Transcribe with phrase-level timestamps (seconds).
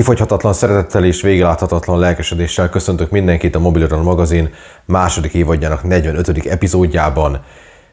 [0.00, 4.52] Kifogyhatatlan szeretettel és végeláthatatlan lelkesedéssel köszöntök mindenkit a Mobilron magazin
[4.84, 6.46] második évadjának 45.
[6.46, 7.40] epizódjában.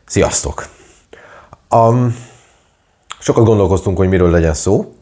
[0.05, 0.67] Sziasztok!
[1.69, 2.15] Um,
[3.19, 4.93] sokat gondolkoztunk, hogy miről legyen szó,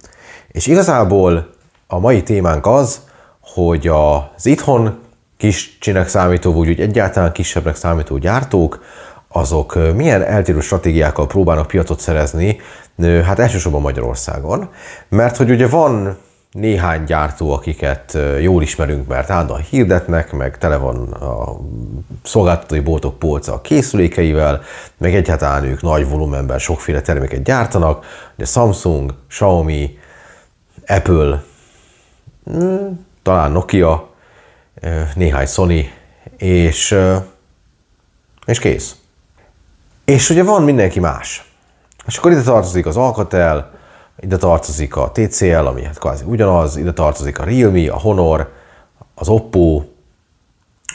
[0.47, 1.49] és igazából
[1.87, 3.01] a mai témánk az,
[3.41, 4.99] hogy az itthon
[5.37, 8.83] kis csinek számító, vagy úgy egyáltalán kisebbnek számító gyártók,
[9.27, 12.59] azok milyen eltérő stratégiákkal próbálnak piacot szerezni,
[13.25, 14.69] hát elsősorban Magyarországon,
[15.09, 16.17] mert hogy ugye van
[16.55, 21.59] néhány gyártó, akiket jól ismerünk, mert állandóan hirdetnek, meg tele van a
[22.23, 24.61] szolgáltatói boltok polca a készülékeivel,
[24.97, 28.05] meg egyáltalán ők nagy volumenben sokféle terméket gyártanak,
[28.35, 29.97] de Samsung, Xiaomi,
[30.87, 31.43] Apple,
[32.45, 34.09] hmm, talán Nokia,
[35.15, 35.91] néhány Sony,
[36.37, 36.95] és,
[38.45, 38.95] és kész.
[40.05, 41.51] És ugye van mindenki más.
[42.05, 43.71] És akkor ide tartozik az Alcatel,
[44.19, 48.51] ide tartozik a TCL, ami hát kvázi ugyanaz, ide tartozik a Realme, a Honor,
[49.15, 49.83] az Oppo,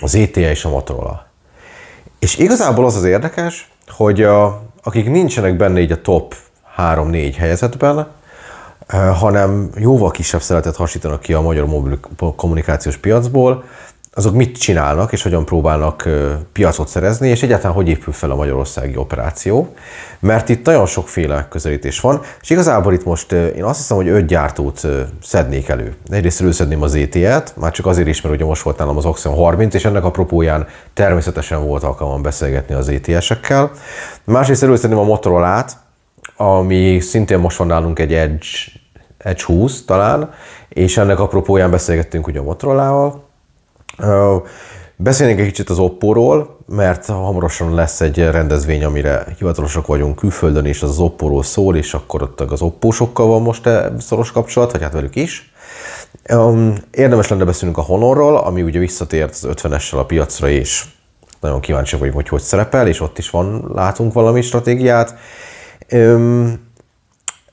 [0.01, 1.27] az ETA és a Motorola.
[2.19, 6.35] És igazából az az érdekes, hogy a, akik nincsenek benne így a top
[6.77, 8.07] 3-4 helyezetben,
[9.15, 12.01] hanem jóval kisebb szeretet hasítanak ki a magyar mobil
[12.37, 13.65] kommunikációs piacból,
[14.15, 16.09] azok mit csinálnak, és hogyan próbálnak
[16.53, 19.75] piacot szerezni, és egyáltalán hogy épül fel a magyarországi operáció.
[20.19, 24.27] Mert itt nagyon sokféle közelítés van, és igazából itt most én azt hiszem, hogy öt
[24.27, 24.87] gyártót
[25.23, 25.95] szednék elő.
[26.09, 29.35] Egyrészt előszedném az ET-et, már csak azért is, mert ugye most volt nálam az Oxen
[29.35, 33.71] 30, és ennek apropóján természetesen volt alkalmam beszélgetni az ETS-ekkel.
[34.25, 35.77] Másrészt előszedném a Motorola-t,
[36.37, 38.47] ami szintén most van nálunk egy Edge,
[39.19, 40.33] Edge 20 talán,
[40.69, 43.29] és ennek apropóján beszélgettünk ugye a Motorola-val,
[44.97, 50.83] Beszélnénk egy kicsit az Oppo-ról, mert hamarosan lesz egy rendezvény, amire hivatalosak vagyunk külföldön, és
[50.83, 55.17] az, Oppo-ról szól, és akkor ott az Oppo-sokkal van most szoros kapcsolat, vagy hát velük
[55.17, 55.53] is.
[56.91, 60.85] Érdemes lenne beszélnünk a Honorról, ami ugye visszatért az 50-essel a piacra, és
[61.41, 65.15] nagyon kíváncsi vagyok, hogy hogy szerepel, és ott is van, látunk valami stratégiát.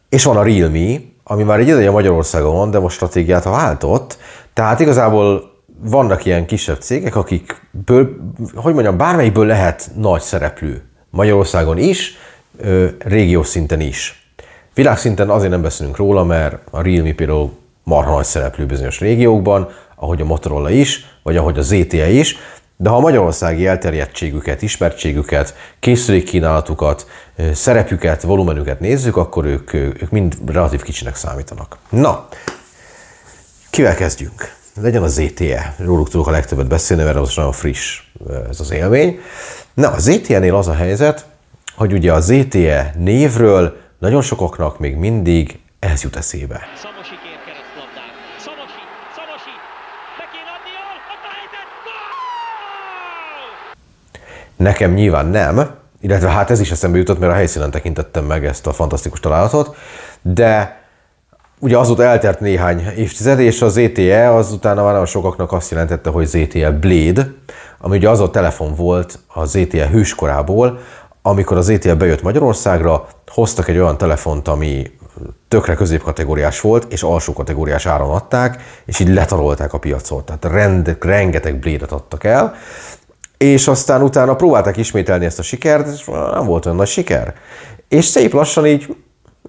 [0.10, 4.18] És van a Realme, ami már egy ideje Magyarországon van, de most stratégiát váltott.
[4.54, 8.16] Tehát igazából vannak ilyen kisebb cégek, akikből,
[8.56, 10.82] hogy mondjam, bármelyikből lehet nagy szereplő.
[11.10, 12.18] Magyarországon is,
[13.00, 14.32] régiós szinten is.
[14.74, 17.52] Világszinten azért nem beszélünk róla, mert a Realme például
[17.84, 22.38] marha nagy szereplő bizonyos régiókban, ahogy a Motorola is, vagy ahogy a ZTE is,
[22.78, 27.08] de ha a magyarországi elterjedtségüket, ismertségüket, készülékkínálatukat,
[27.54, 31.78] szerepüket, volumenüket nézzük, akkor ők, ők mind relatív kicsinek számítanak.
[31.90, 32.28] Na,
[33.70, 34.57] kivel kezdjünk?
[34.82, 35.76] Legyen a ZTE.
[35.78, 38.02] Róluk tudok a legtöbbet beszélni, mert az nagyon friss
[38.50, 39.20] ez az élmény.
[39.74, 41.26] Na, a ZTE-nél az a helyzet,
[41.76, 46.62] hogy ugye a ZTE névről nagyon sokaknak még mindig ez jut eszébe.
[54.56, 58.68] Nekem nyilván nem, illetve hát ez is eszembe jutott, mert a helyszínen tekintettem meg ezt
[58.68, 59.76] a fantasztikus találatot,
[60.22, 60.82] de
[61.60, 66.10] Ugye azóta eltelt néhány évtized, és az ZTE az utána már nagyon sokaknak azt jelentette,
[66.10, 67.34] hogy ZTE Blade,
[67.80, 70.80] ami ugye az a telefon volt a ZTE hőskorából,
[71.22, 74.92] amikor az ZTE bejött Magyarországra, hoztak egy olyan telefont, ami
[75.48, 80.26] tökre középkategóriás volt, és alsó kategóriás áron adták, és így letarolták a piacot.
[80.26, 82.56] Tehát rend, rengeteg blédet adtak el,
[83.38, 87.34] és aztán utána próbálták ismételni ezt a sikert, és nem volt olyan nagy siker.
[87.88, 88.96] És szép lassan így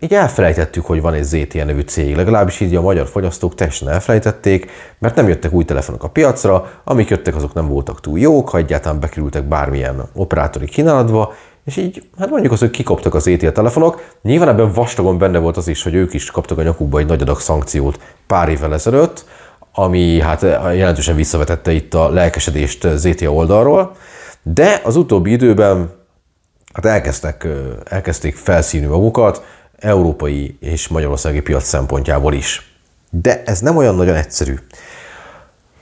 [0.01, 4.71] így elfelejtettük, hogy van egy ZTE nevű cég, legalábbis így a magyar fogyasztók teljesen elfelejtették,
[4.99, 8.59] mert nem jöttek új telefonok a piacra, amik jöttek, azok nem voltak túl jók, ha
[8.59, 14.17] egyáltalán bekerültek bármilyen operátori kínálatba, és így, hát mondjuk az, hogy kikoptak az ZTE telefonok,
[14.23, 17.23] nyilván ebben vastagon benne volt az is, hogy ők is kaptak a nyakukba egy nagy
[17.23, 19.25] adag szankciót pár évvel ezelőtt,
[19.73, 20.43] ami hát
[20.77, 23.93] jelentősen visszavetette itt a lelkesedést ZTE oldalról,
[24.43, 25.91] de az utóbbi időben
[26.73, 27.47] hát elkezdtek,
[27.85, 29.43] elkezdték felszínű magukat,
[29.79, 32.77] európai és magyarországi piac szempontjából is.
[33.11, 34.55] De ez nem olyan nagyon egyszerű.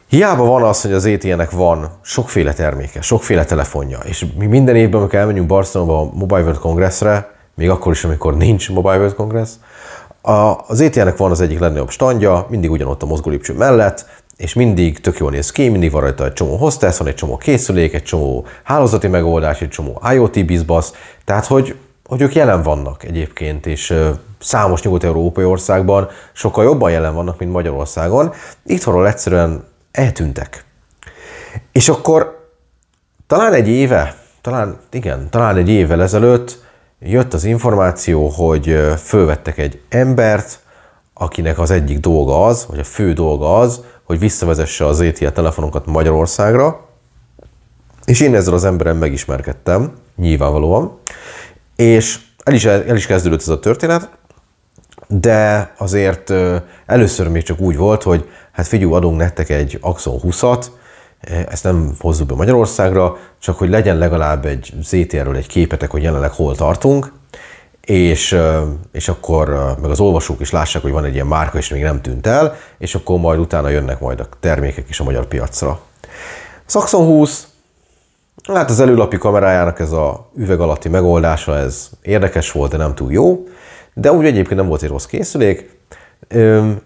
[0.08, 5.00] Hiába van az, hogy az ETN-nek van sokféle terméke, sokféle telefonja, és mi minden évben,
[5.00, 9.50] amikor elmenjünk Barcelonba a Mobile World Congressre, még akkor is, amikor nincs Mobile World Congress,
[10.66, 14.06] az ETN-nek van az egyik legnagyobb standja, mindig ugyanott a mozgólépcső mellett,
[14.36, 17.36] és mindig tök jól néz ki, mindig van rajta egy csomó hostess, van egy csomó
[17.36, 20.92] készülék, egy csomó hálózati megoldás, egy csomó IoT bizbasz,
[21.24, 21.76] tehát hogy
[22.06, 23.94] hogy ők jelen vannak egyébként, és
[24.38, 28.32] számos nyugat-európai országban sokkal jobban jelen vannak, mint Magyarországon.
[28.64, 30.64] Itthonról egyszerűen eltűntek.
[31.72, 32.48] És akkor
[33.26, 36.64] talán egy éve, talán igen, talán egy évvel ezelőtt
[36.98, 40.60] jött az információ, hogy fölvettek egy embert,
[41.14, 45.86] akinek az egyik dolga az, vagy a fő dolga az, hogy visszavezesse az ZTE telefonokat
[45.86, 46.84] Magyarországra,
[48.04, 50.98] és én ezzel az emberem megismerkedtem, nyilvánvalóan,
[51.76, 54.08] és el is, el is kezdődött ez a történet,
[55.08, 56.32] de azért
[56.86, 60.66] először még csak úgy volt, hogy hát figyelj, adunk nektek egy Axon 20-at,
[61.48, 66.30] ezt nem hozzuk be Magyarországra, csak hogy legyen legalább egy ZTR-ről egy képetek, hogy jelenleg
[66.30, 67.12] hol tartunk,
[67.84, 68.38] és,
[68.92, 72.02] és akkor meg az olvasók is lássák, hogy van egy ilyen márka, és még nem
[72.02, 75.80] tűnt el, és akkor majd utána jönnek majd a termékek is a magyar piacra.
[76.66, 77.46] Saxon 20,
[78.44, 83.12] hát az előlapi kamerájának ez a üveg alatti megoldása, ez érdekes volt, de nem túl
[83.12, 83.44] jó,
[83.94, 85.74] de úgy egyébként nem volt egy rossz készülék,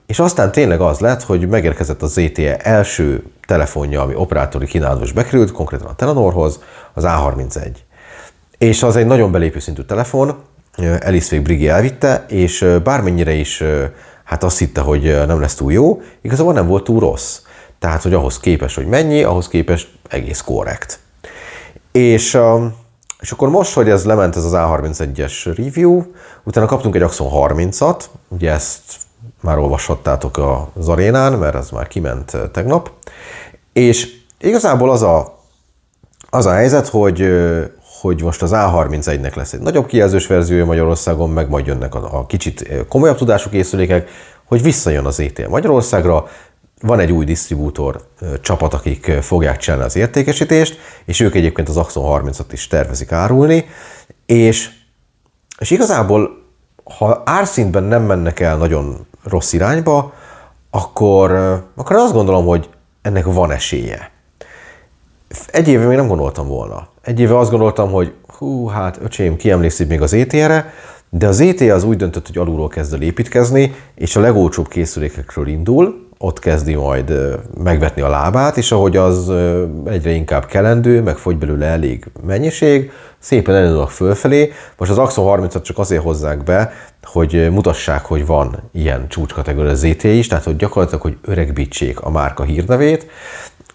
[0.07, 5.13] és aztán tényleg az lett, hogy megérkezett a ZTE első telefonja, ami operátori kínálatba is
[5.13, 6.61] bekerült, konkrétan a Telenorhoz,
[6.95, 7.71] az A31.
[8.59, 10.35] És az egy nagyon belépő szintű telefon,
[10.99, 13.63] Elisvég Brigi elvitte, és bármennyire is
[14.25, 17.41] hát azt hitte, hogy nem lesz túl jó, igazából nem volt túl rossz.
[17.79, 20.99] Tehát, hogy ahhoz képes, hogy mennyi, ahhoz képest egész korrekt.
[21.93, 22.39] És,
[23.21, 26.03] és akkor most, hogy ez lement ez az A31-es review,
[26.45, 28.81] utána kaptunk egy Axon 30-at, ugye ezt
[29.41, 30.41] már olvashattátok
[30.79, 32.91] az arénán, mert ez már kiment tegnap,
[33.73, 34.09] és
[34.41, 35.39] igazából az a,
[36.31, 37.29] az a helyzet, hogy,
[38.01, 42.27] hogy most az A31-nek lesz egy nagyobb kijelzős verziója Magyarországon, meg majd jönnek a, a
[42.27, 44.09] kicsit komolyabb tudású készülékek,
[44.45, 46.27] hogy visszajön az ETL Magyarországra,
[46.81, 48.01] van egy új disztribútor
[48.41, 53.65] csapat, akik fogják csinálni az értékesítést, és ők egyébként az Axon 30-at is tervezik árulni,
[54.27, 54.71] és,
[55.59, 56.31] és igazából,
[56.85, 60.13] ha árszintben nem mennek el nagyon rossz irányba,
[60.71, 61.31] akkor,
[61.77, 62.69] akkor azt gondolom, hogy
[63.03, 64.11] ennek van esélye.
[65.47, 66.89] Egy éve még nem gondoltam volna.
[67.03, 70.73] Egy éve azt gondoltam, hogy hú, hát öcsém, kiemlékszik még az ET-re,
[71.11, 75.47] de az ET az úgy döntött, hogy alulról kezd el építkezni, és a legolcsóbb készülékekről
[75.47, 79.33] indul, ott kezdi majd megvetni a lábát, és ahogy az
[79.85, 84.53] egyre inkább kelendő, meg fogy belőle elég mennyiség, szépen elindulnak fölfelé.
[84.77, 86.73] Most az Axon 30-at csak azért hozzák be,
[87.03, 92.43] hogy mutassák, hogy van ilyen csúcskategória ZT is, tehát hogy gyakorlatilag, hogy öregbítsék a márka
[92.43, 93.07] hírnevét,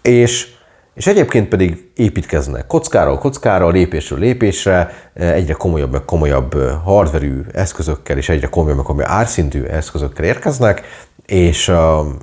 [0.02, 0.54] és
[0.94, 6.54] és egyébként pedig építkeznek kockáról kockára, lépésről lépésre, egyre komolyabb, meg komolyabb
[6.84, 10.82] hardverű eszközökkel és egyre komolyabb, meg komolyabb árszintű eszközökkel érkeznek,
[11.26, 11.72] és,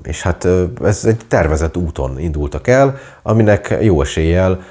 [0.04, 0.48] és hát
[0.84, 4.62] ez egy tervezett úton indultak el, aminek jó eséllyel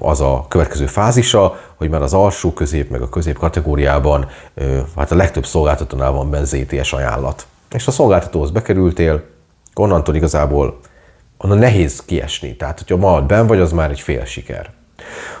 [0.00, 4.28] az a következő fázisa, hogy már az alsó közép, meg a közép kategóriában
[4.96, 7.46] hát a legtöbb szolgáltatónál van benne ZTS ajánlat.
[7.70, 9.22] És a szolgáltatóhoz bekerültél,
[9.74, 10.78] onnantól igazából
[11.38, 12.56] onnan nehéz kiesni.
[12.56, 14.70] Tehát, hogyha ma ben vagy, az már egy fél siker.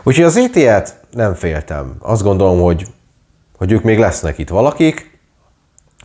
[0.02, 1.96] Úgyhogy az ET-et nem féltem.
[1.98, 2.86] Azt gondolom, hogy,
[3.56, 5.15] hogy ők még lesznek itt valakik.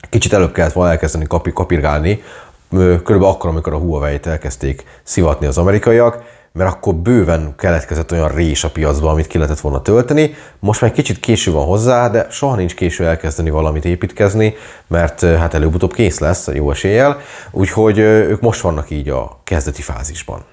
[0.10, 2.24] Kicsit előbb kellett volna elkezdeni kapi, kapirgálni,
[2.70, 8.64] körülbelül akkor, amikor a Huawei-t elkezdték szivatni az amerikaiak, mert akkor bőven keletkezett olyan rés
[8.64, 10.36] a piacban, amit ki lehetett volna tölteni.
[10.60, 14.56] Most már kicsit késő van hozzá, de soha nincs késő elkezdeni valamit építkezni,
[14.88, 17.20] mert hát előbb-utóbb kész lesz, jó eséllyel.
[17.52, 20.44] Úgyhogy ők most vannak így a kezdeti fázisban.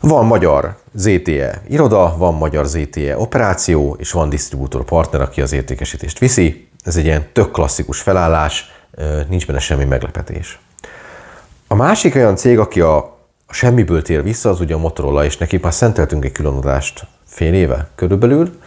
[0.00, 6.18] Van magyar ZTE iroda, van magyar ZTE operáció, és van disztribútor partner, aki az értékesítést
[6.18, 6.68] viszi.
[6.84, 8.72] Ez egy ilyen tök klasszikus felállás,
[9.28, 10.58] nincs benne semmi meglepetés.
[11.68, 13.16] A másik olyan cég, aki a
[13.48, 17.88] semmiből tér vissza, az ugye a Motorola, és neki már szenteltünk egy különadást fél éve
[17.94, 18.60] körülbelül,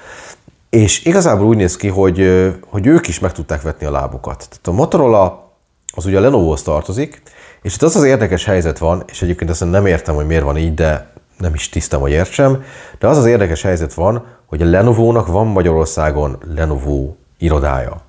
[0.70, 4.38] és igazából úgy néz ki, hogy, hogy ők is meg tudták vetni a lábukat.
[4.38, 5.52] Tehát a Motorola
[5.96, 7.22] az ugye a Lenovo-hoz tartozik,
[7.62, 10.58] és itt az az érdekes helyzet van, és egyébként azt nem értem, hogy miért van
[10.58, 12.64] így, de nem is tisztem, hogy értsem,
[13.00, 18.02] de az az érdekes helyzet van, hogy a Lenovo-nak van Magyarországon Lenovo irodája.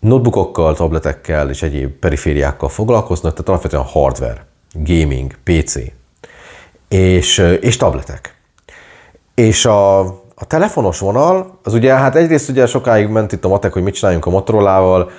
[0.00, 5.76] Notebookokkal, tabletekkel és egyéb perifériákkal foglalkoznak, tehát alapvetően hardware gaming, PC
[6.88, 8.36] és, és tabletek.
[9.34, 9.98] És a,
[10.34, 13.94] a telefonos vonal, az ugye, hát egyrészt ugye sokáig ment itt a matek, hogy mit
[13.94, 15.10] csináljunk a Motorolával,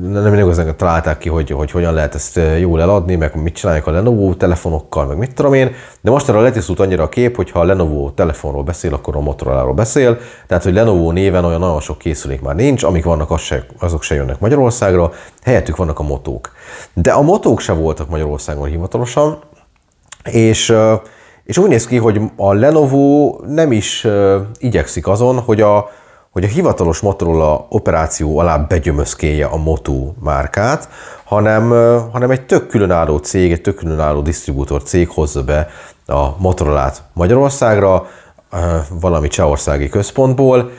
[0.00, 3.90] nem igazán találták ki, hogy, hogy hogyan lehet ezt jól eladni, meg mit csinálják a
[3.90, 5.70] Lenovo telefonokkal, meg mit tudom én,
[6.00, 9.74] de mostanra letisztult annyira a kép, hogy ha a Lenovo telefonról beszél, akkor a Motoroláról
[9.74, 13.66] beszél, tehát hogy Lenovo néven olyan nagyon sok készülék már nincs, amik vannak, az se,
[13.78, 16.52] azok se jönnek Magyarországra, helyettük vannak a motók.
[16.92, 19.38] De a motók se voltak Magyarországon hivatalosan,
[20.24, 20.74] és
[21.44, 24.06] és úgy néz ki, hogy a Lenovo nem is
[24.58, 25.90] igyekszik azon, hogy a,
[26.32, 30.88] hogy a hivatalos Motorola operáció alá begyömözkéje a Moto márkát,
[31.24, 31.70] hanem,
[32.12, 35.68] hanem egy tök különálló cég, egy tök különálló disztribútor cég hozza be
[36.06, 38.06] a Motorolát Magyarországra,
[39.00, 40.70] valami csehországi központból,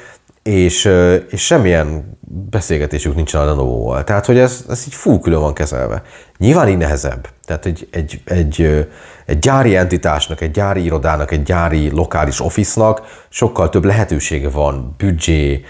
[0.43, 0.89] és,
[1.29, 2.17] és semmilyen
[2.49, 4.03] beszélgetésük nincsen a Lenovo-val.
[4.03, 6.03] Tehát, hogy ez, ez így full külön van kezelve.
[6.37, 7.27] Nyilván így nehezebb.
[7.45, 8.87] Tehát egy, egy, egy,
[9.25, 15.65] egy gyári entitásnak, egy gyári irodának, egy gyári lokális office-nak sokkal több lehetősége van büdzsé,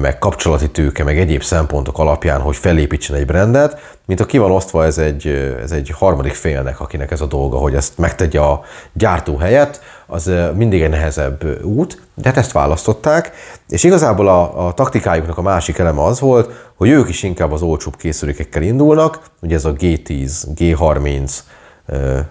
[0.00, 4.50] meg kapcsolati tőke, meg egyéb szempontok alapján, hogy felépítsen egy brandet, mint a ki van
[4.50, 5.26] osztva ez egy,
[5.62, 10.30] ez egy harmadik félnek, akinek ez a dolga, hogy ezt megtegye a gyártó helyett, az
[10.54, 13.32] mindig egy nehezebb út, de hát ezt választották,
[13.68, 17.62] és igazából a, a taktikájuknak a másik eleme az volt, hogy ők is inkább az
[17.62, 21.32] olcsóbb készülékekkel indulnak, ugye ez a G10, G30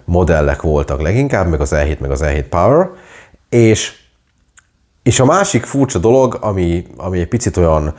[0.05, 2.89] modellek voltak leginkább, meg az E7, meg az E7 Power,
[3.50, 3.93] és,
[5.03, 7.93] és a másik furcsa dolog, ami, ami egy picit olyan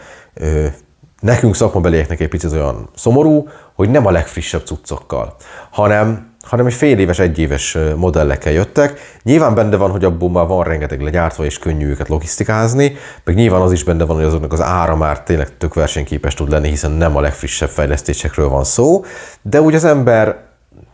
[1.21, 5.37] nekünk szakmabelieknek egy picit olyan szomorú, hogy nem a legfrissebb cuccokkal,
[5.71, 9.19] hanem hanem egy fél éves, egy éves modellekkel jöttek.
[9.23, 13.61] Nyilván benne van, hogy abból már van rengeteg legyártva, és könnyű őket logisztikázni, meg nyilván
[13.61, 16.91] az is benne van, hogy azoknak az ára már tényleg tök versenyképes tud lenni, hiszen
[16.91, 19.05] nem a legfrissebb fejlesztésekről van szó,
[19.43, 20.52] de úgy az ember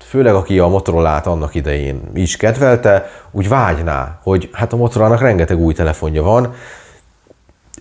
[0.08, 5.58] főleg aki a Motorola-t annak idején is kedvelte, úgy vágyná, hogy hát a Motorola-nak rengeteg
[5.58, 6.54] új telefonja van,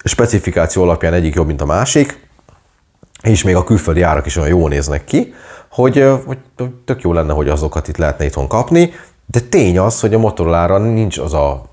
[0.04, 2.28] specifikáció alapján egyik jobb, mint a másik,
[3.22, 5.34] és még a külföldi árak is olyan jól néznek ki,
[5.72, 6.38] hogy, hogy
[6.86, 8.92] tök jó lenne, hogy azokat itt lehetne itthon kapni,
[9.26, 11.66] de tény az, hogy a Motorola-ra nincs az a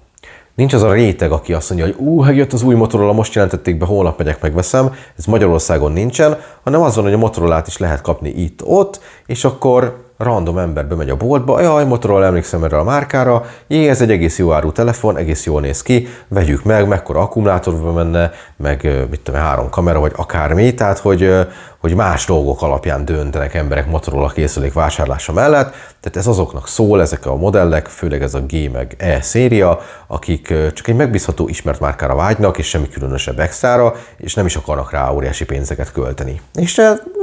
[0.55, 3.79] Nincs az a réteg, aki azt mondja, hogy ú, jött az új Motorola, most jelentették
[3.79, 4.95] be, holnap megyek, megveszem.
[5.19, 10.05] Ez Magyarországon nincsen, hanem az van, hogy a Motorola-t is lehet kapni itt-ott, és akkor
[10.25, 14.39] random ember bemegy a boltba, jaj, Motorola emlékszem erre a márkára, jé, ez egy egész
[14.39, 19.41] jó áru telefon, egész jól néz ki, vegyük meg, mekkora akkumulátorba menne, meg mit tudom,
[19.41, 21.31] három kamera, vagy akármi, tehát hogy,
[21.79, 27.27] hogy más dolgok alapján döntenek emberek Motorola készülék vásárlása mellett, tehát ez azoknak szól, ezek
[27.27, 32.15] a modellek, főleg ez a G meg E széria, akik csak egy megbízható ismert márkára
[32.15, 36.41] vágynak, és semmi különösebb extrára, és nem is akarnak rá óriási pénzeket költeni.
[36.55, 36.81] És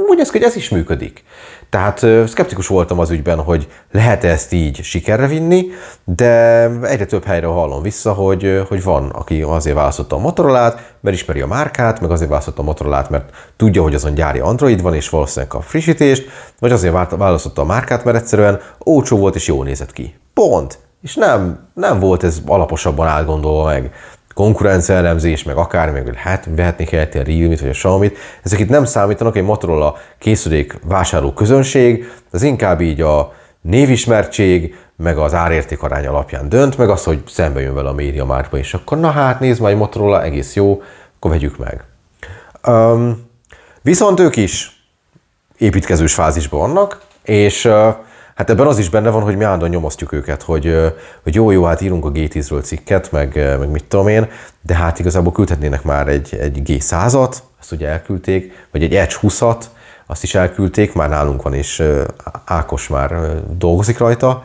[0.08, 1.24] úgy néz ki, hogy ez is működik.
[1.72, 5.66] Tehát szkeptikus voltam az ügyben, hogy lehet ezt így sikerre vinni,
[6.04, 11.16] de egyre több helyre hallom vissza, hogy, hogy van, aki azért választotta a Motorola-t, mert
[11.16, 14.94] ismeri a márkát, meg azért választotta a Motorola-t, mert tudja, hogy azon gyári Android van,
[14.94, 19.64] és valószínűleg a frissítést, vagy azért választotta a márkát, mert egyszerűen olcsó volt és jól
[19.64, 20.14] nézett ki.
[20.34, 20.78] Pont.
[21.02, 23.92] És nem, nem volt ez alaposabban átgondolva meg
[24.34, 28.68] konkurencia elemzés, meg akár, meg hát vehetnék helyett a Realme-t vagy a Xiaomi-t, ezek itt
[28.68, 35.82] nem számítanak, egy Motorola készülék vásárló közönség, az inkább így a névismertség, meg az árérték
[35.82, 39.10] arány alapján dönt, meg az, hogy szembe jön vele a média márkba, és akkor na
[39.10, 40.82] hát, nézd majd Motorola, egész jó,
[41.16, 41.84] akkor vegyük meg.
[42.66, 43.30] Um,
[43.82, 44.84] viszont ők is
[45.58, 47.94] építkezős fázisban vannak, és uh,
[48.34, 51.64] Hát ebben az is benne van, hogy mi állandóan nyomasztjuk őket, hogy, hogy jó, jó,
[51.64, 54.28] hát írunk a G10-ről cikket, meg, meg mit tudom én,
[54.60, 59.64] de hát igazából küldhetnének már egy, egy G100-at, ezt ugye elküldték, vagy egy Edge 20-at,
[60.06, 61.82] azt is elküldték, már nálunk van, és
[62.44, 64.44] Ákos már dolgozik rajta,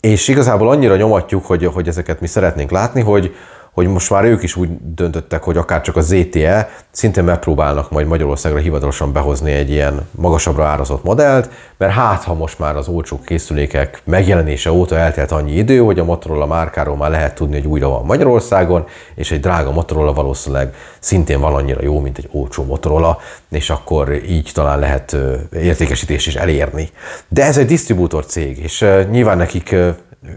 [0.00, 3.34] és igazából annyira nyomatjuk, hogy, hogy ezeket mi szeretnénk látni, hogy,
[3.76, 8.06] hogy most már ők is úgy döntöttek, hogy akár csak a ZTE szintén megpróbálnak majd
[8.06, 13.20] Magyarországra hivatalosan behozni egy ilyen magasabbra árazott modellt, mert hát ha most már az olcsó
[13.24, 17.88] készülékek megjelenése óta eltelt annyi idő, hogy a Motorola márkáról már lehet tudni, hogy újra
[17.88, 23.18] van Magyarországon, és egy drága Motorola valószínűleg szintén van annyira jó, mint egy olcsó Motorola,
[23.50, 25.16] és akkor így talán lehet
[25.52, 26.90] értékesítés is elérni.
[27.28, 29.74] De ez egy disztribútor cég, és nyilván nekik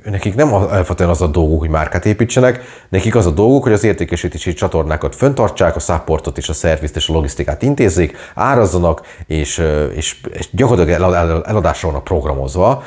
[0.03, 3.84] nekik nem alapvetően az a dolguk, hogy márkát építsenek, nekik az a dolguk, hogy az
[3.84, 9.63] értékesítési csatornákat föntartsák, a supportot és a szervizt és a logisztikát intézzék, árazzanak, és,
[9.96, 11.13] és, és gyakorlatilag
[11.46, 12.84] eladásra vannak programozva.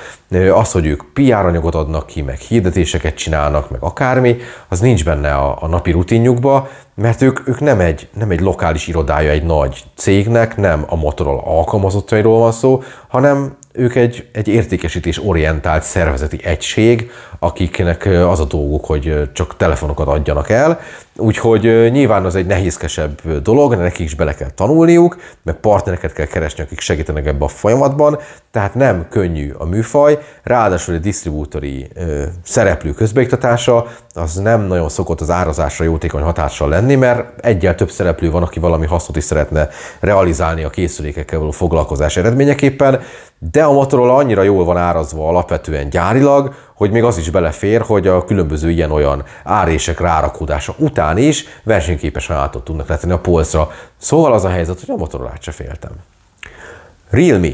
[0.52, 4.37] Az, hogy ők PR anyagot adnak ki, meg hirdetéseket csinálnak, meg akármi,
[4.68, 6.68] az nincs benne a, a napi rutinjukba,
[7.02, 11.42] mert ők, ők nem, egy, nem egy lokális irodája egy nagy cégnek, nem a Motorola
[11.44, 18.85] alkalmazottairól van szó, hanem ők egy, egy értékesítés orientált szervezeti egység, akiknek az a dolguk,
[18.85, 20.80] hogy csak telefonokat adjanak el,
[21.16, 26.62] úgyhogy nyilván az egy nehézkesebb dolog, nekik is bele kell tanulniuk, meg partnereket kell keresni,
[26.62, 28.19] akik segítenek ebbe a folyamatban,
[28.50, 31.88] tehát nem könnyű a műfaj, ráadásul egy disztribútori
[32.45, 38.31] szereplő közbeiktatása, az nem nagyon szokott az árazásra jótékony hatással lenni, mert egyel több szereplő
[38.31, 39.69] van, aki valami hasznot is szeretne
[40.00, 43.00] realizálni a készülékekkel való foglalkozás eredményeképpen,
[43.50, 48.06] de a Motorola annyira jól van árazva alapvetően gyárilag, hogy még az is belefér, hogy
[48.06, 53.70] a különböző ilyen-olyan árések rárakódása után is versenyképes ajánlatot tudnak letenni a polcra.
[53.96, 55.90] Szóval az a helyzet, hogy a motorola se féltem.
[57.11, 57.52] Realme.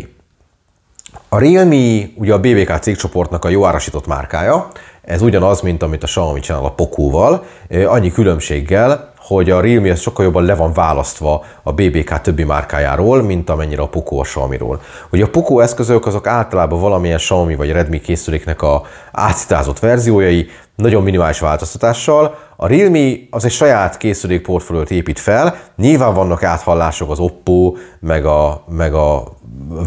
[1.29, 4.69] A Realme ugye a BBK cégcsoportnak a jó árasított márkája,
[5.03, 7.45] ez ugyanaz, mint amit a Xiaomi csinál a Pokóval,
[7.87, 13.23] annyi különbséggel, hogy a Realme az sokkal jobban le van választva a BBK többi márkájáról,
[13.23, 14.81] mint amennyire a Poco a Xiaomi-ról.
[15.11, 18.83] Ugye a Poco eszközök azok általában valamilyen Xiaomi vagy Redmi készüléknek a
[19.13, 22.39] átszitázott verziójai, nagyon minimális változtatással.
[22.57, 28.25] A Realme az egy saját készülék portfóliót épít fel, nyilván vannak áthallások az Oppo, meg
[28.27, 29.37] a, meg a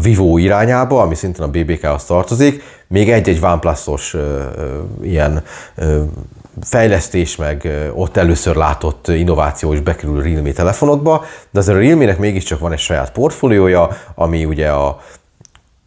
[0.02, 4.16] Vivo irányába, ami szintén a BBK-hoz tartozik, még egy-egy OnePlus-os
[5.02, 5.42] ilyen
[5.74, 6.02] ö,
[6.60, 12.18] fejlesztés, meg ott először látott innováció is bekerül a Realme telefonokba, de azért a Realme-nek
[12.18, 15.00] mégiscsak van egy saját portfóliója, ami ugye a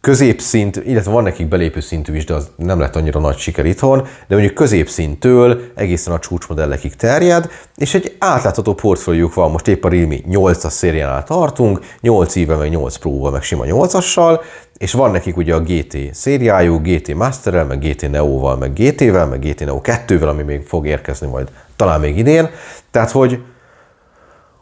[0.05, 4.01] középszint, illetve van nekik belépő szintű is, de az nem lett annyira nagy siker itthon,
[4.01, 9.89] de mondjuk középszinttől egészen a csúcsmodellekig terjed, és egy átlátható portfóliójuk van, most épp a
[9.89, 14.41] Realme 8-as szériánál tartunk, 8 éve, meg 8 Pro-val, meg sima 8-assal,
[14.77, 19.39] és van nekik ugye a GT szériájú, GT Masterrel, meg GT Neo-val, meg GT-vel, meg
[19.39, 22.49] GT Neo 2-vel, ami még fog érkezni majd talán még idén.
[22.91, 23.39] Tehát, hogy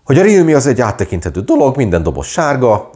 [0.03, 2.89] hogy a Realme az egy áttekinthető dolog, minden doboz sárga,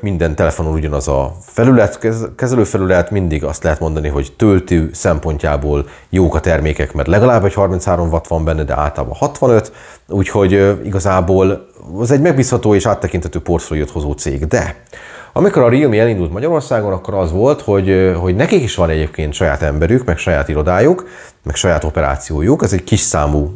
[0.00, 1.98] minden telefonon ugyanaz a felület,
[2.36, 8.08] kezelőfelület, mindig azt lehet mondani, hogy töltő szempontjából jók a termékek, mert legalább egy 33
[8.08, 9.72] watt van benne, de általában 65,
[10.08, 10.52] úgyhogy
[10.84, 11.66] igazából
[11.98, 14.76] az egy megbízható és áttekinthető portfóliót hozó cég, de
[15.36, 19.62] amikor a Realme elindult Magyarországon, akkor az volt, hogy, hogy nekik is van egyébként saját
[19.62, 21.08] emberük, meg saját irodájuk,
[21.42, 22.62] meg saját operációjuk.
[22.62, 23.52] Ez egy kis számú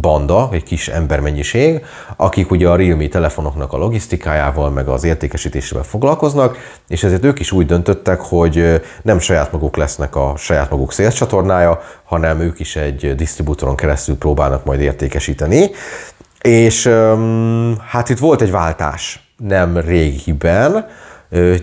[0.00, 1.84] banda, egy kis embermennyiség,
[2.16, 6.56] akik ugye a Realme telefonoknak a logisztikájával, meg az értékesítésével foglalkoznak,
[6.88, 11.80] és ezért ők is úgy döntöttek, hogy nem saját maguk lesznek a saját maguk szélcsatornája,
[12.04, 15.70] hanem ők is egy disztribútoron keresztül próbálnak majd értékesíteni.
[16.40, 16.86] És
[17.88, 20.86] hát itt volt egy váltás nem régiben,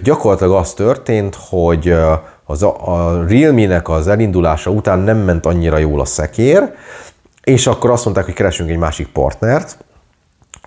[0.03, 1.95] gyakorlatilag az történt, hogy
[2.45, 6.73] az a, Realme-nek az elindulása után nem ment annyira jól a szekér,
[7.43, 9.77] és akkor azt mondták, hogy keresünk egy másik partnert,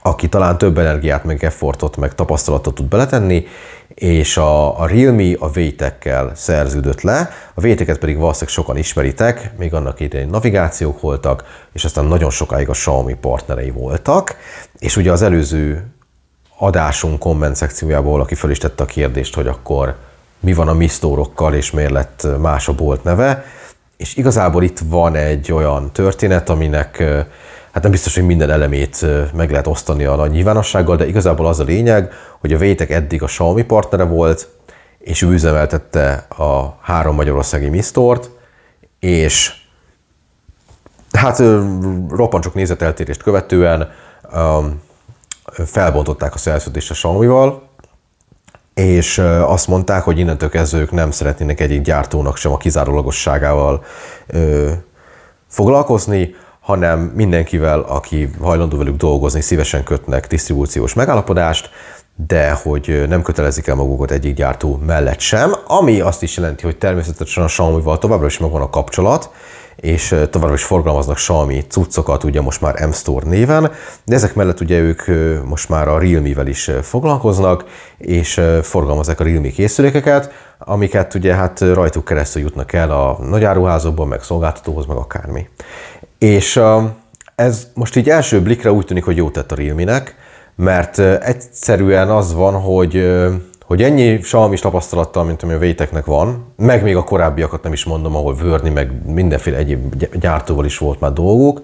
[0.02, 3.46] aki talán több energiát, meg effortot, meg tapasztalatot tud beletenni,
[3.94, 9.74] és a, a Realme a Vétekkel szerződött le, a Véteket pedig valószínűleg sokan ismeritek, még
[9.74, 14.36] annak idején navigációk voltak, és aztán nagyon sokáig a Xiaomi partnerei voltak,
[14.78, 15.91] és ugye az előző
[16.62, 19.96] adásunk komment szekciójából, aki fel is tette a kérdést, hogy akkor
[20.40, 23.44] mi van a mi sztórokkal, és miért lett más a bolt neve.
[23.96, 26.96] És igazából itt van egy olyan történet, aminek
[27.72, 31.60] hát nem biztos, hogy minden elemét meg lehet osztani a nagy nyilvánossággal, de igazából az
[31.60, 34.48] a lényeg, hogy a Vétek eddig a Xiaomi partnere volt,
[34.98, 38.30] és ő üzemeltette a három magyarországi misztort,
[39.00, 39.54] és
[41.12, 41.42] hát
[42.08, 43.90] roppancsok nézeteltérést követően
[45.66, 47.70] felbontották a szerződést a Xiaomi-val,
[48.74, 53.84] és azt mondták, hogy innentől kezdve ők nem szeretnének egyik gyártónak sem a kizárólagosságával
[54.26, 54.70] ö,
[55.48, 61.70] foglalkozni, hanem mindenkivel, aki hajlandó velük dolgozni, szívesen kötnek disztribúciós megállapodást,
[62.26, 66.78] de hogy nem kötelezik el magukat egyik gyártó mellett sem, ami azt is jelenti, hogy
[66.78, 69.30] természetesen a Xiaomi-val továbbra is megvan a kapcsolat,
[69.76, 73.70] és továbbra is forgalmaznak Xiaomi cuccokat, ugye most már M-Store néven,
[74.04, 75.02] de ezek mellett ugye ők
[75.44, 77.64] most már a Realme-vel is foglalkoznak,
[77.98, 84.22] és forgalmazzák a Realme készülékeket, amiket ugye hát rajtuk keresztül jutnak el a nagyáruházokban, meg
[84.22, 85.48] szolgáltatóhoz, meg akármi.
[86.18, 86.60] És
[87.34, 90.16] ez most így első blikre úgy tűnik, hogy jó tett a Realme-nek,
[90.56, 92.94] mert egyszerűen az van, hogy
[93.64, 97.84] hogy ennyi Xiaomi tapasztalattal, mint ami a Véteknek van, meg még a korábbiakat nem is
[97.84, 101.62] mondom, ahol Vörni, meg mindenféle egyéb gyártóval is volt már dolguk,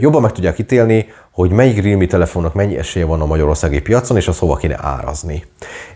[0.00, 4.28] jobban meg tudják ítélni, hogy melyik Realme telefonnak mennyi esélye van a magyarországi piacon, és
[4.28, 5.44] az hova kéne árazni.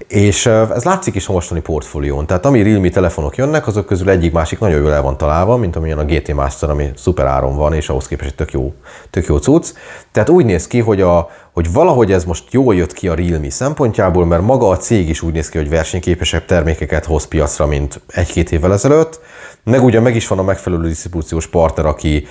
[0.09, 2.27] És ez látszik is a mostani portfólión.
[2.27, 5.77] Tehát ami Realme telefonok jönnek, azok közül egyik másik nagyon jól el van találva, mint
[5.77, 8.73] amilyen a GT Master, ami szuper áron van, és ahhoz képest egy tök jó,
[9.11, 9.73] tök jó cucc.
[10.12, 13.51] Tehát úgy néz ki, hogy, a, hogy valahogy ez most jól jött ki a Realme
[13.51, 18.01] szempontjából, mert maga a cég is úgy néz ki, hogy versenyképesebb termékeket hoz piacra, mint
[18.07, 19.21] egy-két évvel ezelőtt,
[19.70, 22.26] meg ugye meg is van a megfelelő disztribúciós partner, aki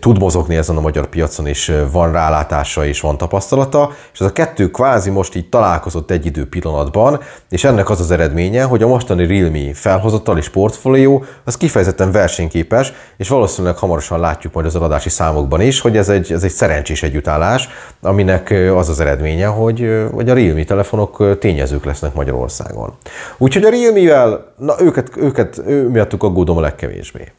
[0.00, 4.32] tud mozogni ezen a magyar piacon, és van rálátása és van tapasztalata, és ez a
[4.32, 8.86] kettő kvázi most így találkozott egy idő pillanatban, és ennek az az eredménye, hogy a
[8.86, 15.08] mostani Realme felhozattal és portfólió az kifejezetten versenyképes, és valószínűleg hamarosan látjuk majd az adási
[15.08, 17.68] számokban is, hogy ez egy, ez egy szerencsés együttállás,
[18.02, 22.92] aminek az az eredménye, hogy, hogy a Realme telefonok tényezők lesznek Magyarországon.
[23.38, 27.32] Úgyhogy a Realme-vel, na őket, őket ő miattuk aggódom a legkevésbé.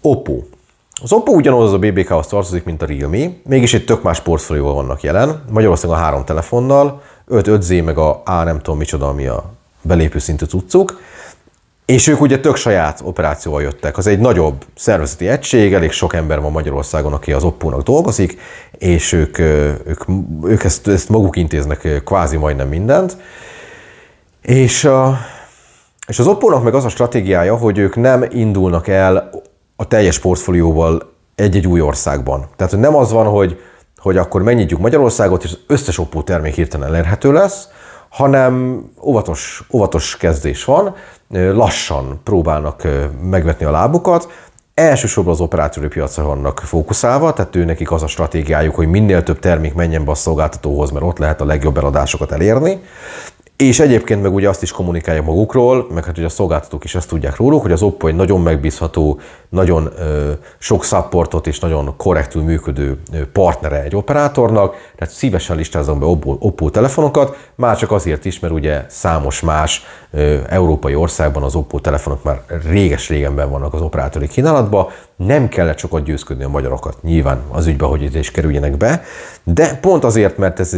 [0.00, 0.42] Oppo.
[1.02, 5.02] Az Oppo ugyanaz a BBK-hoz tartozik, mint a Realme, mégis egy tök más portfólióval vannak
[5.02, 5.44] jelen.
[5.50, 9.44] Magyarországon a három telefonnal, 5 5Z meg a A nem tudom micsoda, ami a
[9.82, 11.00] belépő szintű cuccuk.
[11.84, 13.96] És ők ugye tök saját operációval jöttek.
[13.98, 18.40] Az egy nagyobb szervezeti egység, elég sok ember van Magyarországon, aki az Oppo-nak dolgozik,
[18.78, 20.04] és ők, ők,
[20.44, 23.16] ők ezt, ezt maguk intéznek kvázi majdnem mindent.
[24.42, 25.18] És, a,
[26.06, 29.30] és az Oppo-nak meg az a stratégiája, hogy ők nem indulnak el
[29.76, 32.46] a teljes portfólióval egy-egy új országban.
[32.56, 33.60] Tehát nem az van, hogy,
[33.96, 37.68] hogy akkor megnyitjuk Magyarországot, és az összes Oppo termék hirtelen elérhető lesz,
[38.08, 40.94] hanem óvatos, óvatos kezdés van,
[41.30, 42.88] lassan próbálnak
[43.22, 44.28] megvetni a lábukat,
[44.74, 49.38] Elsősorban az operátori piacra vannak fókuszálva, tehát ő nekik az a stratégiájuk, hogy minél több
[49.38, 52.80] termék menjen be a szolgáltatóhoz, mert ott lehet a legjobb eladásokat elérni.
[53.56, 57.08] És egyébként meg ugye azt is kommunikálják magukról, meg hát ugye a szolgáltatók is ezt
[57.08, 62.42] tudják róluk, hogy az Oppo egy nagyon megbízható, nagyon ö, sok supportot és nagyon korrektül
[62.42, 62.98] működő
[63.32, 68.54] partnere egy operátornak, tehát szívesen listázom be Oppo, Oppo telefonokat, már csak azért is, mert
[68.54, 74.86] ugye számos más ö, európai országban az Oppo telefonok már réges-régenben vannak az operátori kínálatban,
[75.16, 79.02] nem kellett sokat győzködni a magyarokat, nyilván az ügybe, hogy itt is kerüljenek be,
[79.44, 80.76] de pont azért, mert ez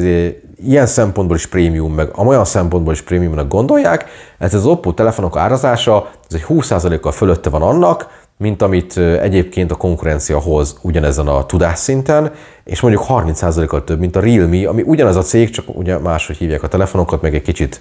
[0.64, 4.04] ilyen szempontból is prémium, meg olyan szempontból is prémiumnak gondolják,
[4.38, 9.74] ez az Oppo telefonok árazása, ez egy 20%-kal fölötte van annak, mint amit egyébként a
[9.74, 12.32] konkurencia hoz ugyanezen a tudásszinten,
[12.64, 16.62] és mondjuk 30%-kal több, mint a Realme, ami ugyanaz a cég, csak ugye máshogy hívják
[16.62, 17.80] a telefonokat, meg egy kicsit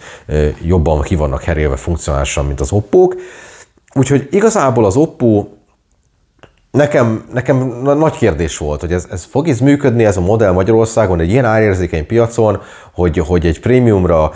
[0.61, 3.15] jobban ki vannak herélve funkcionálisan, mint az Oppo-k.
[3.93, 5.47] Úgyhogy igazából az Oppo
[6.75, 11.19] Nekem, nekem nagy kérdés volt, hogy ez, ez fog ez működni, ez a modell Magyarországon,
[11.19, 12.61] egy ilyen árérzékeny piacon,
[12.91, 14.31] hogy, hogy egy prémiumra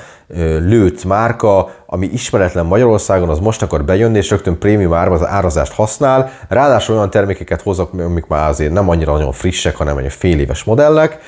[0.60, 6.95] lőtt márka, ami ismeretlen Magyarországon, az most akar bejönni, és rögtön prémium árazást használ, ráadásul
[6.95, 11.19] olyan termékeket hozok, amik már azért nem annyira nagyon frissek, hanem egy fél éves modellek,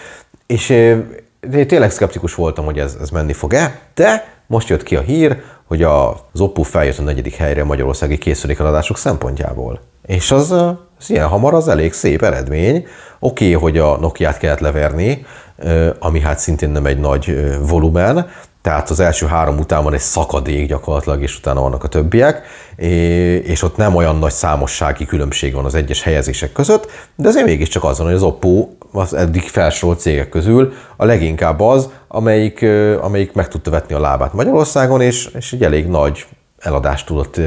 [0.46, 1.16] és én
[1.68, 5.42] tényleg szkeptikus voltam, hogy ez, ez menni fog-e, de most jött ki a hír,
[5.72, 9.80] hogy az Oppo feljött a negyedik helyre a magyarországi készülékeladások szempontjából.
[10.06, 12.76] És az, az ilyen hamar az elég szép eredmény.
[13.20, 15.26] Oké, okay, hogy a Nokia-t kellett leverni,
[16.00, 17.36] ami hát szintén nem egy nagy
[17.68, 18.30] volumen,
[18.62, 22.42] tehát az első három után van egy szakadék gyakorlatilag, és utána vannak a többiek,
[23.44, 27.84] és ott nem olyan nagy számossági különbség van az egyes helyezések között, de azért mégiscsak
[27.84, 32.66] az van, hogy az Oppo az eddig felsorolt cégek közül a leginkább az, amelyik,
[33.02, 36.26] amelyik meg tudta vetni a lábát Magyarországon, és, és egy elég nagy
[36.62, 37.38] eladást tudott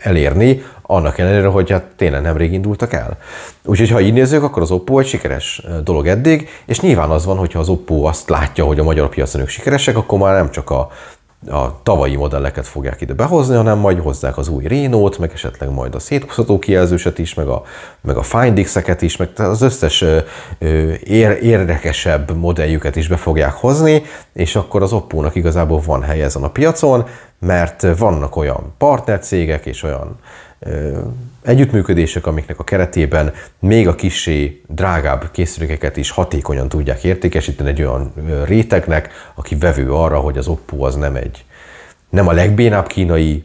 [0.00, 3.18] elérni, annak ellenére, hogy hát tényleg nemrég indultak el.
[3.64, 7.36] Úgyhogy ha így nézzük, akkor az Oppo egy sikeres dolog eddig, és nyilván az van,
[7.36, 10.70] hogyha az Oppo azt látja, hogy a magyar piacon ők sikeresek, akkor már nem csak
[10.70, 10.90] a
[11.50, 15.94] a tavalyi modelleket fogják ide behozni, hanem majd hozzák az új Rénót, meg esetleg majd
[15.94, 17.62] a széthúzható kijelzőset is, meg a,
[18.00, 20.18] meg a Find X-eket is, meg az összes ö,
[21.04, 24.02] ér, érdekesebb modelljüket is be fogják hozni,
[24.32, 27.06] és akkor az Oppo-nak igazából van hely ezen a piacon,
[27.38, 30.18] mert vannak olyan partnercégek és olyan
[31.44, 38.12] együttműködések, amiknek a keretében még a kisé drágább készülékeket is hatékonyan tudják értékesíteni egy olyan
[38.44, 41.44] rétegnek, aki vevő arra, hogy az Oppo az nem egy
[42.14, 43.44] nem a legbénább kínai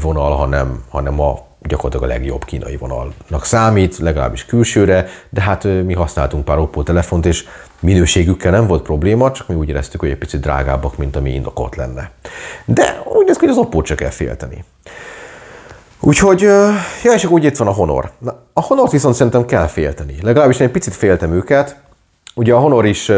[0.00, 5.94] vonal, hanem, hanem a gyakorlatilag a legjobb kínai vonalnak számít, legalábbis külsőre, de hát mi
[5.94, 7.44] használtunk pár Oppo telefont, és
[7.80, 11.76] minőségükkel nem volt probléma, csak mi úgy éreztük, hogy egy picit drágábbak, mint ami indokolt
[11.76, 12.10] lenne.
[12.64, 14.64] De úgy néz ki, hogy az Oppo csak kell félteni.
[16.00, 16.40] Úgyhogy,
[17.02, 18.10] ja, és akkor úgy itt van a Honor.
[18.18, 20.16] Na, a Honor viszont szerintem kell félteni.
[20.22, 21.76] Legalábbis én egy picit féltem őket.
[22.34, 23.08] Ugye a Honor is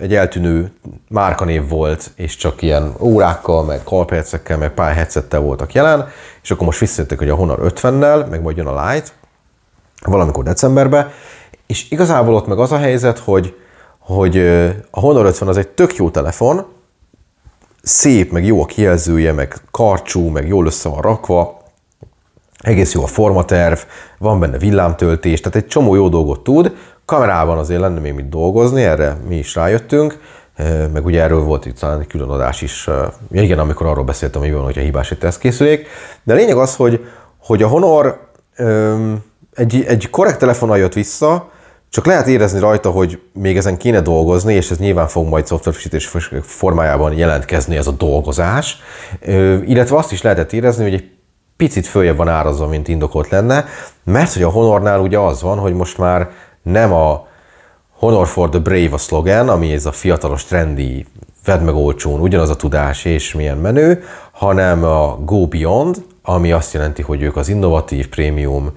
[0.00, 0.72] egy eltűnő
[1.08, 6.08] márkanév volt, és csak ilyen órákkal, meg kalpercekkel, meg pár headsettel voltak jelen,
[6.42, 9.08] és akkor most visszajöttek, hogy a Honor 50-nel, meg majd jön a Lite,
[10.04, 11.10] valamikor decemberben,
[11.66, 13.54] és igazából ott meg az a helyzet, hogy,
[13.98, 14.38] hogy
[14.90, 16.64] a Honor 50 az egy tök jó telefon,
[17.82, 21.59] szép, meg jó a kijelzője, meg karcsú, meg jól össze van rakva,
[22.60, 23.78] egész jó a formaterv,
[24.18, 26.76] van benne villámtöltés, tehát egy csomó jó dolgot tud.
[27.04, 30.20] Kamerában azért lenne még mit dolgozni, erre mi is rájöttünk,
[30.92, 32.86] meg ugye erről volt itt talán egy külön adás is,
[33.30, 35.86] ja igen, amikor arról beszéltem, hogy van, hogyha hibás egy tesztkészülék.
[36.22, 37.06] De a lényeg az, hogy,
[37.38, 38.28] hogy a Honor
[39.54, 41.50] egy, egy korrekt telefonnal jött vissza,
[41.90, 46.10] csak lehet érezni rajta, hogy még ezen kéne dolgozni, és ez nyilván fog majd szoftverfrissítés
[46.42, 48.78] formájában jelentkezni ez a dolgozás.
[49.64, 51.10] Illetve azt is lehetett érezni, hogy egy
[51.60, 53.64] picit följebb van árazva, mint indokolt lenne,
[54.04, 56.30] mert hogy a Honornál ugye az van, hogy most már
[56.62, 57.26] nem a
[57.98, 61.06] Honor for the Brave a szlogen, ami ez a fiatalos, trendi,
[61.44, 66.72] vedd meg olcsón, ugyanaz a tudás és milyen menő, hanem a Go Beyond, ami azt
[66.72, 68.72] jelenti, hogy ők az innovatív, prémium,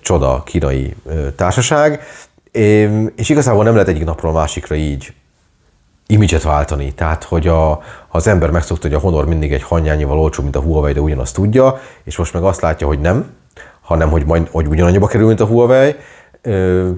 [0.00, 0.94] csoda kínai
[1.36, 2.00] társaság,
[3.16, 5.12] és igazából nem lehet egyik napról másikra így
[6.06, 6.92] imidzset váltani.
[6.94, 10.60] Tehát, hogy a, az ember megszokta, hogy a Honor mindig egy hanyányival olcsóbb, mint a
[10.60, 13.26] Huawei, de ugyanazt tudja, és most meg azt látja, hogy nem,
[13.80, 15.94] hanem hogy, majd, hogy ugyanannyiba kerül, mint a Huawei,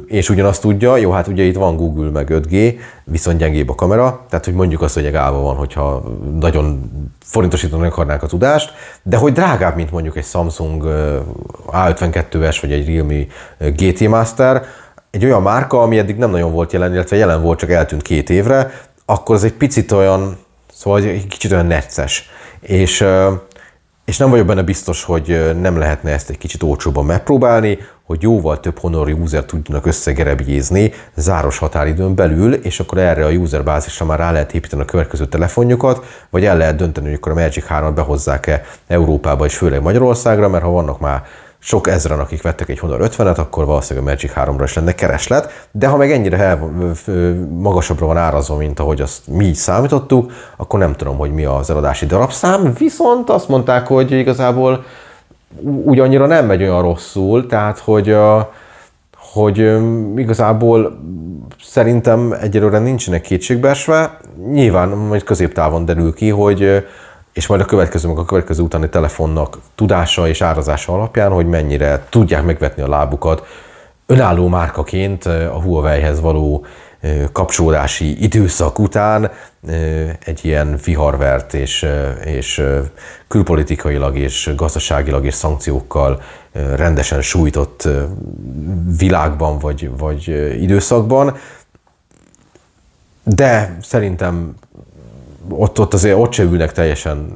[0.06, 4.24] és ugyanazt tudja, jó, hát ugye itt van Google meg 5G, viszont gyengébb a kamera,
[4.28, 6.02] tehát hogy mondjuk azt, hogy egy állva van, hogyha
[6.40, 6.90] nagyon
[7.24, 10.84] forintosítani akarnák a tudást, de hogy drágább, mint mondjuk egy Samsung
[11.72, 13.24] A52-es vagy egy Realme
[13.58, 14.62] GT Master,
[15.10, 18.30] egy olyan márka, ami eddig nem nagyon volt jelen, illetve jelen volt, csak eltűnt két
[18.30, 18.70] évre,
[19.10, 20.38] akkor az egy picit olyan,
[20.72, 22.30] szóval egy kicsit olyan necces.
[22.60, 23.06] És
[24.04, 28.60] és nem vagyok benne biztos, hogy nem lehetne ezt egy kicsit olcsóbban megpróbálni, hogy jóval
[28.60, 34.18] több Honor user tudjanak összegerebjézni záros határidőn belül, és akkor erre a user bázisra már
[34.18, 37.92] rá lehet építeni a következő telefonjukat, vagy el lehet dönteni, hogy akkor a Magic 3-at
[37.94, 41.22] behozzák-e Európába és főleg Magyarországra, mert ha vannak már
[41.58, 45.68] sok ezren, akik vettek egy Honor 50-et, akkor valószínűleg a Magic 3-ra is lenne kereslet,
[45.70, 46.72] de ha meg ennyire el,
[47.58, 52.06] magasabbra van árazva, mint ahogy azt mi számítottuk, akkor nem tudom, hogy mi az eladási
[52.06, 54.84] darabszám, viszont azt mondták, hogy igazából
[55.84, 58.16] úgy annyira nem megy olyan rosszul, tehát hogy,
[59.16, 59.78] hogy
[60.16, 60.98] igazából
[61.62, 64.18] szerintem egyelőre nincsenek kétségbeesve,
[64.50, 66.86] nyilván majd középtávon derül ki, hogy
[67.38, 72.06] és majd a következő, meg a következő utáni telefonnak tudása és árazása alapján, hogy mennyire
[72.08, 73.46] tudják megvetni a lábukat
[74.06, 76.66] önálló márkaként a Huawei-hez való
[77.32, 79.30] kapcsolódási időszak után
[80.24, 81.86] egy ilyen viharvert és,
[82.24, 82.62] és
[83.28, 86.22] külpolitikailag és gazdaságilag és szankciókkal
[86.52, 87.88] rendesen sújtott
[88.98, 90.28] világban vagy, vagy
[90.62, 91.36] időszakban.
[93.22, 94.54] De szerintem
[95.50, 97.32] ott, ott azért ott se ülnek teljesen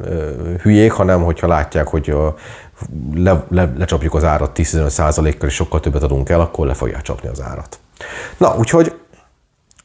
[0.62, 2.14] hülyék, hanem hogyha látják, hogy
[3.14, 7.28] le, le, lecsapjuk az árat 10-15%-kal, és sokkal többet adunk el, akkor le fogják csapni
[7.28, 7.78] az árat.
[8.36, 8.94] Na, úgyhogy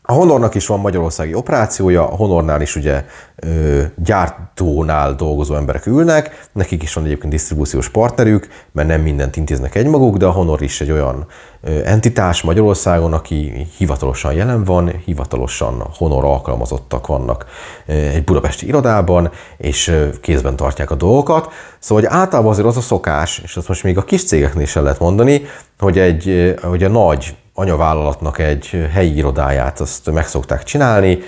[0.10, 6.48] a Honornak is van magyarországi operációja, a Honornál is ugye ö, gyártónál dolgozó emberek ülnek,
[6.52, 10.82] nekik is van egyébként disztribúciós partnerük, mert nem mindent intéznek egymaguk, de a Honor is
[10.82, 11.26] egy olyan
[11.62, 17.46] ö, entitás Magyarországon, aki hivatalosan jelen van, hivatalosan Honor alkalmazottak vannak
[17.86, 21.52] ö, egy budapesti irodában, és ö, kézben tartják a dolgokat.
[21.80, 24.76] Szóval hogy általában azért az a szokás, és azt most még a kis cégeknél is
[24.76, 25.41] el lehet mondani,
[25.80, 31.20] hogy, egy, hogy a nagy anyavállalatnak egy helyi irodáját, azt meg szokták csinálni,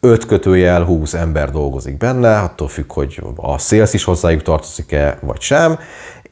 [0.00, 5.40] 5 kötőjel 20 ember dolgozik benne, attól függ, hogy a sales is hozzájuk tartozik-e, vagy
[5.40, 5.78] sem,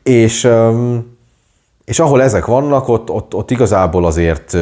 [0.02, 0.48] és
[1.90, 4.54] és ahol ezek vannak, ott, ott, ott igazából azért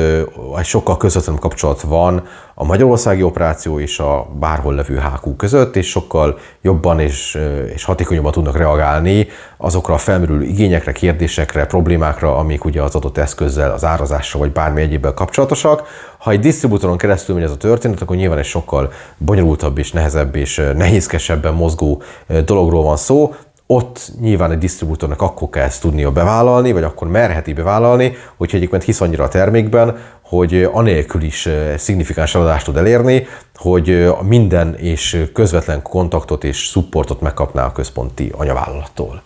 [0.58, 2.22] egy sokkal közvetlenebb kapcsolat van
[2.54, 7.38] a magyarországi operáció és a bárhol levő HQ között, és sokkal jobban és,
[7.74, 13.72] és hatékonyabban tudnak reagálni azokra a felmerülő igényekre, kérdésekre, problémákra, amik ugye az adott eszközzel,
[13.72, 15.82] az árazással vagy bármi egyébben kapcsolatosak.
[16.18, 20.36] Ha egy disztribútoron keresztül megy ez a történet, akkor nyilván egy sokkal bonyolultabb és nehezebb
[20.36, 22.02] és nehézkesebben mozgó
[22.44, 23.34] dologról van szó,
[23.70, 28.82] ott nyilván egy disztribútornak akkor kell ezt tudnia bevállalni, vagy akkor merheti bevállalni, hogyha egyébként
[28.82, 35.82] hisz annyira a termékben, hogy anélkül is szignifikáns eladást tud elérni, hogy minden és közvetlen
[35.82, 39.22] kontaktot és supportot megkapná a központi anyavállalattól.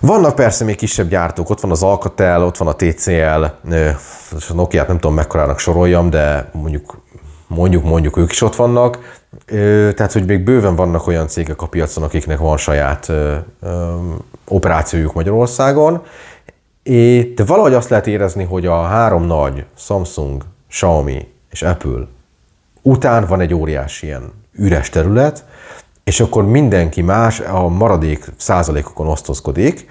[0.00, 3.44] Vannak persze még kisebb gyártók, ott van az Alcatel, ott van a TCL,
[4.48, 7.00] a Nokia-t nem tudom mekkorának soroljam, de mondjuk
[7.48, 9.20] mondjuk, mondjuk ők is ott vannak,
[9.94, 13.12] tehát, hogy még bőven vannak olyan cégek a piacon, akiknek van saját
[14.48, 16.02] operációjuk Magyarországon,
[17.34, 22.06] de valahogy azt lehet érezni, hogy a három nagy, Samsung, Xiaomi és Apple
[22.82, 25.44] után van egy óriási ilyen üres terület,
[26.04, 29.86] és akkor mindenki más a maradék százalékokon osztozkodik,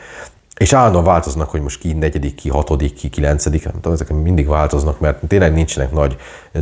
[0.58, 4.48] és állandóan változnak, hogy most ki negyedik, ki hatodik, ki kilencedik, nem tudom, ezek mindig
[4.48, 6.16] változnak, mert tényleg nincsenek nagy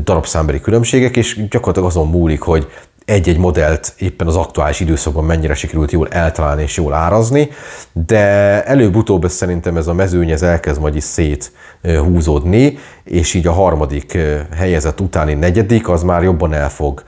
[0.04, 2.68] darabszámbeli különbségek, és gyakorlatilag azon múlik, hogy
[3.06, 7.50] egy-egy modellt éppen az aktuális időszakban mennyire sikerült jól eltalálni és jól árazni,
[7.92, 8.18] de
[8.64, 14.18] előbb-utóbb szerintem ez a mezőny ez elkezd majd is szét húzódni, és így a harmadik
[14.56, 17.04] helyezett utáni negyedik az már jobban el fog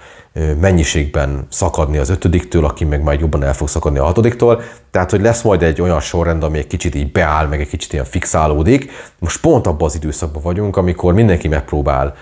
[0.60, 4.62] mennyiségben szakadni az ötödiktől, aki meg majd jobban el fog szakadni a hatodiktól.
[4.92, 7.94] Tehát, hogy lesz majd egy olyan sorrend, ami egy kicsit így beáll, meg egy kicsit
[7.94, 8.92] ilyen fixálódik.
[9.20, 12.16] Most pont abban az időszakban vagyunk, amikor mindenki megpróbál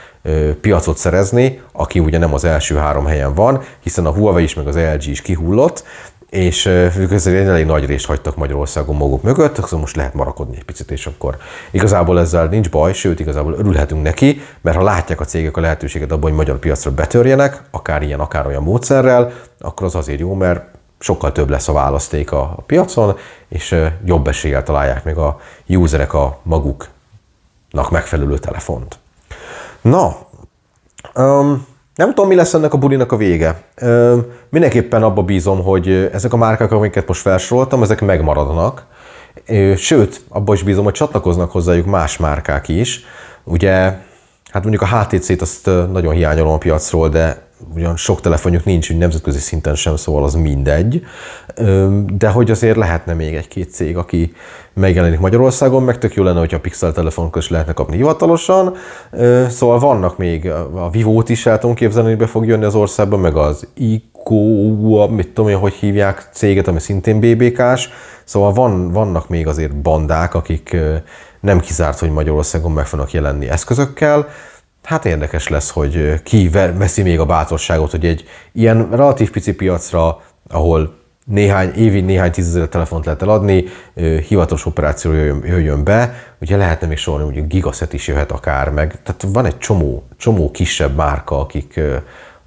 [0.61, 4.67] piacot szerezni, aki ugye nem az első három helyen van, hiszen a Huawei is, meg
[4.67, 5.83] az LG is kihullott,
[6.35, 10.63] és ők egy elég nagy részt hagytak Magyarországon maguk mögött, akkor most lehet marakodni egy
[10.63, 11.37] picit, és akkor
[11.71, 16.11] igazából ezzel nincs baj, sőt, igazából örülhetünk neki, mert ha látják a cégek a lehetőséget
[16.11, 20.63] abban, hogy magyar piacra betörjenek, akár ilyen, akár olyan módszerrel, akkor az azért jó, mert
[20.99, 23.17] sokkal több lesz a választék a piacon,
[23.47, 28.97] és jobb eséllyel találják meg a userek a maguknak megfelelő telefont.
[29.81, 30.17] Na,
[31.15, 33.63] um, nem tudom, mi lesz ennek a bulinak a vége.
[33.75, 34.17] Ö,
[34.49, 38.85] mindenképpen abba bízom, hogy ezek a márkák, amiket most felsoroltam, ezek megmaradnak.
[39.47, 43.05] Ö, sőt, abba is bízom, hogy csatlakoznak hozzájuk más márkák is.
[43.43, 43.71] Ugye,
[44.51, 47.44] hát mondjuk a HTC-t azt nagyon hiányolom a piacról, de
[47.75, 51.05] ugyan sok telefonjuk nincs, úgy nemzetközi szinten sem, szóval az mindegy.
[52.17, 54.33] De hogy azért lehetne még egy-két cég, aki
[54.73, 58.75] megjelenik Magyarországon, meg tök jó lenne, hogyha Pixel telefonokat is lehetne kapni hivatalosan.
[59.49, 63.19] Szóval vannak még, a Vivo-t is el tudom képzelni, hogy be fog jönni az országban,
[63.19, 67.89] meg az ICO, mit tudom én, hogy hívják céget, ami szintén BBK-s.
[68.23, 70.77] Szóval van, vannak még azért bandák, akik
[71.39, 74.27] nem kizárt, hogy Magyarországon meg fognak jelenni eszközökkel.
[74.85, 80.21] Hát érdekes lesz, hogy ki veszi még a bátorságot, hogy egy ilyen relatív pici piacra,
[80.49, 80.95] ahol
[81.25, 83.63] néhány évi néhány tízezer telefont lehet eladni,
[84.27, 89.01] hivatalos operáció jöjjön, jöjjön be, ugye lehetne még sorolni, hogy Gigaset is jöhet akár meg,
[89.03, 91.79] tehát van egy csomó, csomó kisebb márka, akik,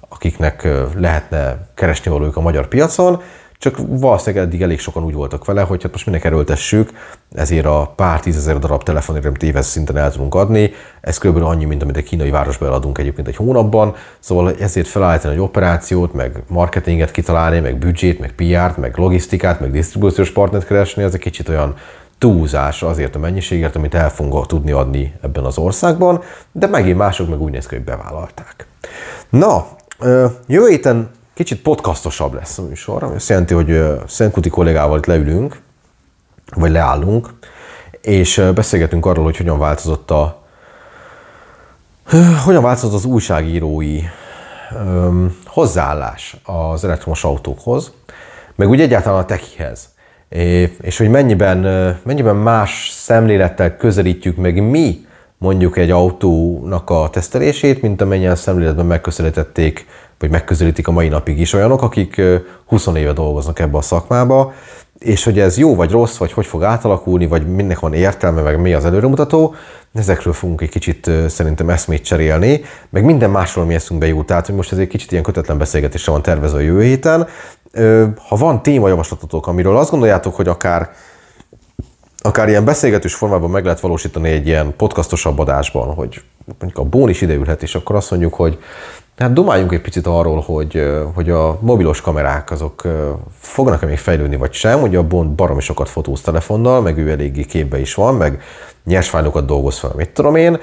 [0.09, 3.21] akiknek lehetne keresni valójuk a magyar piacon,
[3.59, 6.91] csak valószínűleg eddig elég sokan úgy voltak vele, hogy hát most minek erőltessük,
[7.31, 11.43] ezért a pár tízezer darab telefonért, amit éves szinten el tudunk adni, ez kb.
[11.43, 16.13] annyi, mint amit a kínai városba eladunk egyébként egy hónapban, szóval ezért felállítani egy operációt,
[16.13, 21.19] meg marketinget kitalálni, meg büdzsét, meg PR-t, meg logisztikát, meg disztribúciós partnert keresni, ez egy
[21.19, 21.75] kicsit olyan
[22.17, 27.29] túlzás azért a mennyiségért, amit el fogunk tudni adni ebben az országban, de megint mások
[27.29, 28.67] meg úgy néz ki, hogy bevállalták.
[29.29, 29.67] Na,
[30.47, 35.61] jövő héten kicsit podcastosabb lesz a műsor, ami azt jelenti, hogy Szentkuti kollégával itt leülünk,
[36.55, 37.29] vagy leállunk,
[38.01, 40.41] és beszélgetünk arról, hogy hogyan változott a
[42.45, 43.99] hogyan változott az újságírói
[44.71, 47.91] um, hozzáállás az elektromos autókhoz,
[48.55, 49.89] meg úgy egyáltalán a tekihez.
[50.81, 51.57] És hogy mennyiben,
[52.03, 55.05] mennyiben más szemlélettel közelítjük meg mi
[55.37, 59.85] mondjuk egy autónak a tesztelését, mint amennyien szemléletben megközelítették
[60.19, 62.21] vagy megközelítik a mai napig is olyanok, akik
[62.65, 64.53] 20 éve dolgoznak ebbe a szakmába,
[64.99, 68.61] és hogy ez jó vagy rossz, vagy hogy fog átalakulni, vagy mindnek van értelme, meg
[68.61, 69.55] mi az előremutató,
[69.93, 74.25] ezekről fogunk egy kicsit szerintem eszmét cserélni, meg minden másról mi eszünkbe jut.
[74.25, 77.27] Tehát, hogy most ez egy kicsit ilyen kötetlen beszélgetésre van tervezve a jövő héten.
[78.27, 80.89] Ha van témajavaslatotok, amiről azt gondoljátok, hogy akár
[82.21, 86.21] akár ilyen beszélgetős formában meg lehet valósítani egy ilyen podcastosabb adásban, hogy
[86.59, 88.57] mondjuk a Bón is ideülhet, és akkor azt mondjuk, hogy
[89.19, 92.81] Hát domáljunk egy picit arról, hogy, hogy a mobilos kamerák azok
[93.39, 94.81] fognak-e még fejlődni, vagy sem.
[94.81, 98.41] Ugye a Bond baromi sokat fotóz telefonnal, meg ő eléggé képbe is van, meg
[98.89, 100.59] nyers fájlokat dolgoz fel, mit tudom én,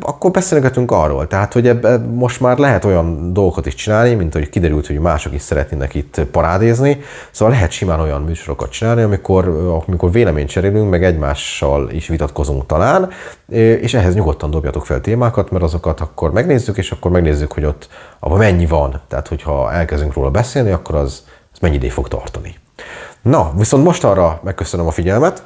[0.00, 1.26] akkor beszélgetünk arról.
[1.26, 5.34] Tehát, hogy ebbe most már lehet olyan dolgokat is csinálni, mint hogy kiderült, hogy mások
[5.34, 7.00] is szeretnének itt parádézni.
[7.30, 9.48] Szóval lehet simán olyan műsorokat csinálni, amikor,
[9.86, 13.10] amikor véleményt cserélünk, meg egymással is vitatkozunk talán,
[13.80, 17.88] és ehhez nyugodtan dobjatok fel témákat, mert azokat akkor megnézzük, és akkor megnézzük, hogy ott
[18.18, 19.00] abban mennyi van.
[19.08, 22.54] Tehát, hogyha elkezdünk róla beszélni, akkor az, az mennyi ideig fog tartani.
[23.22, 25.42] Na, viszont most arra megköszönöm a figyelmet,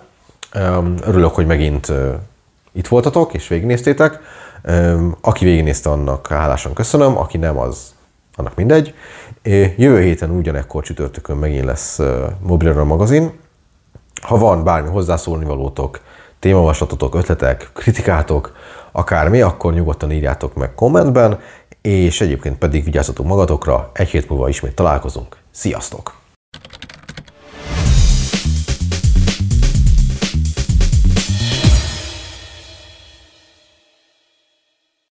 [1.01, 1.93] Örülök, hogy megint
[2.73, 4.21] itt voltatok, és végignéztétek.
[5.21, 7.95] Aki végignézte, annak hálásan köszönöm, aki nem, az
[8.37, 8.95] annak mindegy.
[9.77, 12.01] Jövő héten ugyanekkor csütörtökön megint lesz
[12.41, 13.33] Mobilera magazin.
[14.23, 16.01] Ha van bármi hozzászólni valótok,
[16.39, 18.57] témavaslatotok, ötletek, kritikátok,
[18.93, 21.41] akármi, akkor nyugodtan írjátok meg kommentben,
[21.81, 25.37] és egyébként pedig vigyázzatok magatokra, egy hét múlva ismét találkozunk.
[25.51, 26.22] Sziasztok!